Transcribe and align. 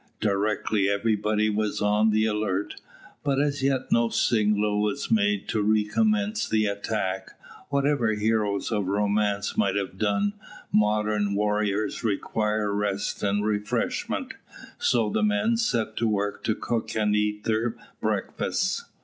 Directly 0.19 0.89
everybody 0.89 1.47
was 1.51 1.79
on 1.79 2.09
the 2.09 2.25
alert, 2.25 2.81
but 3.23 3.39
as 3.39 3.61
yet 3.61 3.91
no 3.91 4.09
signal 4.09 4.81
was 4.81 5.11
made 5.11 5.47
to 5.49 5.61
recommence 5.61 6.49
the 6.49 6.65
attack. 6.65 7.39
Whatever 7.69 8.13
heroes 8.15 8.71
of 8.71 8.87
romance 8.87 9.55
might 9.57 9.75
have 9.75 9.99
done, 9.99 10.33
modern 10.71 11.35
warriors 11.35 12.03
require 12.03 12.73
rest 12.73 13.21
and 13.21 13.45
refreshment, 13.45 14.33
so 14.79 15.07
the 15.11 15.21
men 15.21 15.55
set 15.55 15.95
to 15.97 16.07
work 16.07 16.43
to 16.45 16.55
cook 16.55 16.95
and 16.95 17.15
eat 17.15 17.43
their 17.43 17.75
breakfasts. 17.99 18.85